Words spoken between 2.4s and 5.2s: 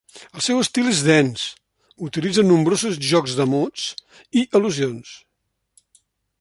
nombrosos jocs de mots i al·lusions.